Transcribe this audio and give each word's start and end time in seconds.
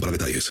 para 0.00 0.12
detalles. 0.12 0.50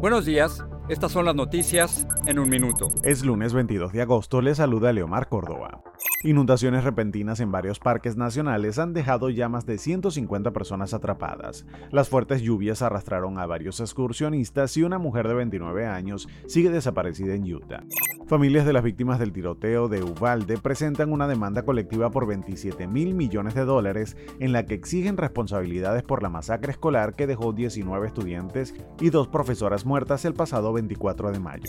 Buenos 0.00 0.24
días. 0.24 0.62
Estas 0.88 1.10
son 1.10 1.24
las 1.24 1.34
noticias 1.34 2.06
en 2.26 2.38
un 2.38 2.48
minuto. 2.48 2.86
Es 3.02 3.24
lunes 3.24 3.52
22 3.52 3.92
de 3.92 4.02
agosto, 4.02 4.40
le 4.40 4.54
saluda 4.54 4.92
Leomar 4.92 5.28
Córdoba. 5.28 5.82
Inundaciones 6.22 6.84
repentinas 6.84 7.40
en 7.40 7.50
varios 7.50 7.80
parques 7.80 8.16
nacionales 8.16 8.78
han 8.78 8.92
dejado 8.92 9.28
ya 9.28 9.48
más 9.48 9.66
de 9.66 9.78
150 9.78 10.52
personas 10.52 10.94
atrapadas. 10.94 11.66
Las 11.90 12.08
fuertes 12.08 12.40
lluvias 12.40 12.82
arrastraron 12.82 13.38
a 13.38 13.46
varios 13.46 13.80
excursionistas 13.80 14.76
y 14.76 14.84
una 14.84 14.98
mujer 14.98 15.26
de 15.26 15.34
29 15.34 15.86
años 15.86 16.28
sigue 16.46 16.70
desaparecida 16.70 17.34
en 17.34 17.52
Utah. 17.52 17.82
Familias 18.26 18.66
de 18.66 18.72
las 18.72 18.82
víctimas 18.82 19.20
del 19.20 19.32
tiroteo 19.32 19.86
de 19.86 20.02
Uvalde 20.02 20.58
presentan 20.58 21.12
una 21.12 21.28
demanda 21.28 21.62
colectiva 21.62 22.10
por 22.10 22.26
27 22.26 22.88
mil 22.88 23.14
millones 23.14 23.54
de 23.54 23.64
dólares 23.64 24.16
en 24.40 24.52
la 24.52 24.66
que 24.66 24.74
exigen 24.74 25.16
responsabilidades 25.16 26.02
por 26.02 26.24
la 26.24 26.28
masacre 26.28 26.72
escolar 26.72 27.14
que 27.14 27.28
dejó 27.28 27.52
19 27.52 28.04
estudiantes 28.04 28.74
y 29.00 29.10
dos 29.10 29.28
profesoras 29.28 29.86
muertas 29.86 30.24
el 30.24 30.34
pasado 30.34 30.72
24 30.76 31.32
de 31.32 31.40
mayo. 31.40 31.68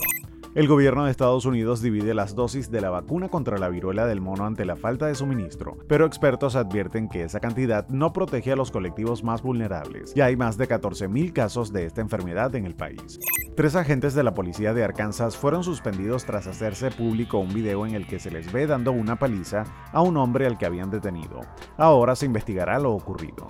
El 0.58 0.67
gobierno 0.67 1.05
de 1.05 1.11
Estados 1.11 1.45
Unidos 1.45 1.83
divide 1.83 2.16
las 2.16 2.33
dosis 2.33 2.72
de 2.72 2.81
la 2.81 2.89
vacuna 2.89 3.30
contra 3.30 3.59
la 3.59 3.69
viruela 3.69 4.08
del 4.08 4.22
mono 4.22 4.44
ante 4.44 4.66
la 4.66 4.75
falta 4.75 5.05
de 5.05 5.13
suministro, 5.13 5.77
pero 5.88 6.05
expertos 6.05 6.55
advierten 6.55 7.09
que 7.09 7.23
esa 7.23 7.39
cantidad 7.39 7.88
no 7.89 8.11
protege 8.11 8.53
a 8.53 8.55
los 8.55 8.72
colectivos 8.72 9.23
más 9.23 9.44
vulnerables. 9.44 10.16
Ya 10.16 10.25
hay 10.25 10.35
más 10.35 10.58
de 10.58 10.67
14.000 10.67 11.31
casos 11.31 11.72
de 11.72 11.85
esta 11.85 12.02
enfermedad 12.02 12.55
en 12.55 12.66
el 12.66 12.75
país. 12.75 13.19
Tres 13.55 13.75
agentes 13.75 14.16
de 14.16 14.23
la 14.23 14.33
policía 14.33 14.73
de 14.73 14.83
Arkansas 14.83 15.38
fueron 15.38 15.63
suspendidos 15.63 16.25
tras 16.25 16.47
hacerse 16.47 16.89
público 16.89 17.38
un 17.38 17.53
video 17.53 17.85
en 17.85 17.94
el 17.94 18.08
que 18.08 18.17
se 18.17 18.31
les 18.31 18.52
ve 18.52 18.66
dando 18.66 18.91
una 18.91 19.17
paliza 19.17 19.63
a 19.91 20.02
un 20.02 20.17
hombre 20.17 20.47
al 20.47 20.58
que 20.58 20.66
habían 20.66 20.89
detenido. 20.89 21.41
Ahora 21.78 22.16
se 22.16 22.25
investigará 22.25 22.80
lo 22.80 22.94
ocurrido. 22.94 23.45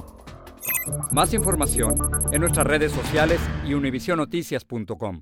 Más 1.13 1.33
información 1.33 1.95
en 2.33 2.41
nuestras 2.41 2.67
redes 2.67 2.91
sociales 2.91 3.39
y 3.65 3.75
univisionoticias.com. 3.75 5.21